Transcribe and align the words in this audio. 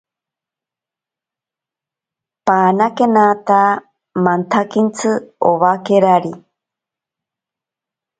Pamanantena 2.45 3.25
mantsakintsi 4.23 5.09
owakerari. 5.49 6.33